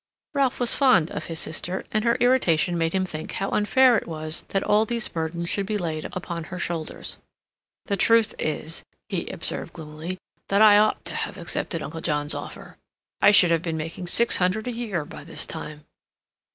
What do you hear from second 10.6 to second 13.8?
ought to have accepted Uncle John's offer. I should have been